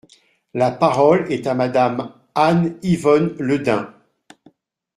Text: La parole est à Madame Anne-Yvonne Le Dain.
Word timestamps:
La 0.55 0.71
parole 0.71 1.31
est 1.31 1.45
à 1.45 1.53
Madame 1.53 2.11
Anne-Yvonne 2.33 3.35
Le 3.37 3.59
Dain. 3.59 3.93